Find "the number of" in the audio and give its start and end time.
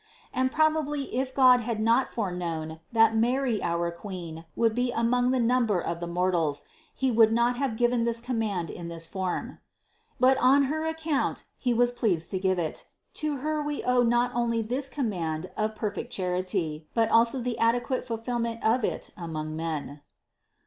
5.29-5.99